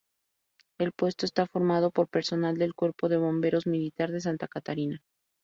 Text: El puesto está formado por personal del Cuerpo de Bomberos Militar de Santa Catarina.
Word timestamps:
El 0.79 0.93
puesto 0.93 1.27
está 1.27 1.45
formado 1.45 1.91
por 1.91 2.07
personal 2.07 2.57
del 2.57 2.73
Cuerpo 2.73 3.07
de 3.07 3.17
Bomberos 3.17 3.67
Militar 3.67 4.09
de 4.11 4.19
Santa 4.19 4.47
Catarina. 4.47 4.99